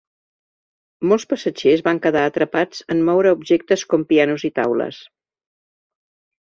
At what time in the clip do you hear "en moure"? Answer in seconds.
2.95-3.37